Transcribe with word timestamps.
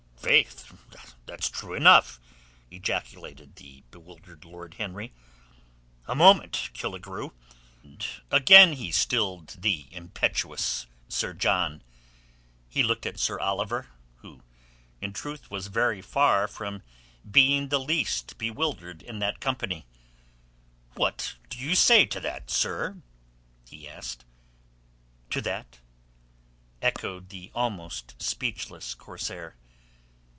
"Faith, 0.23 0.71
that's 1.25 1.49
true 1.49 1.73
enough!" 1.73 2.19
ejaculated 2.69 3.55
the 3.55 3.83
bewildered 3.89 4.45
Lord 4.45 4.75
Henry. 4.75 5.13
"A 6.05 6.13
moment, 6.13 6.69
Killigrew!" 6.73 7.31
And 7.81 8.05
again 8.29 8.73
he 8.73 8.91
stilled 8.91 9.55
the 9.63 9.87
impetuous 9.91 10.85
Sir 11.07 11.33
John. 11.33 11.81
He 12.69 12.83
looked 12.83 13.07
at 13.07 13.17
Sir 13.17 13.39
Oliver, 13.39 13.87
who 14.17 14.43
in 15.01 15.11
truth 15.11 15.49
was 15.49 15.67
very 15.67 16.03
far 16.03 16.47
from 16.47 16.83
being 17.29 17.69
the 17.69 17.79
least 17.79 18.37
bewildered 18.37 19.01
in 19.01 19.17
that 19.19 19.39
company. 19.41 19.87
"What 20.93 21.35
do 21.49 21.57
you 21.57 21.73
say 21.73 22.05
to 22.05 22.19
that, 22.19 22.51
sir?" 22.51 23.01
he 23.67 23.89
asked. 23.89 24.23
"To 25.31 25.41
that?" 25.41 25.79
echoed 26.79 27.29
the 27.29 27.49
almost 27.55 28.21
speechless 28.21 28.93
corsair. 28.93 29.57